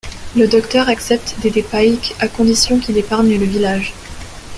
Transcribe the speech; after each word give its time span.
Le 0.35 0.47
Docteur 0.47 0.89
accepte 0.89 1.39
d'aider 1.41 1.61
Pike 1.61 2.15
à 2.19 2.27
condition 2.27 2.79
qu'il 2.79 2.97
épargne 2.97 3.37
le 3.37 3.45
village. 3.45 3.93